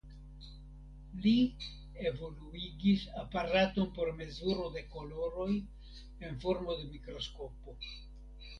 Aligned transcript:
Li 1.25 1.33
evoluigis 2.11 3.03
aparaton 3.25 3.93
por 3.99 4.11
mezuro 4.23 4.67
de 4.79 4.85
koloroj 4.97 5.49
en 5.53 6.43
formo 6.47 6.79
de 6.83 6.91
mikroskopo. 6.99 7.79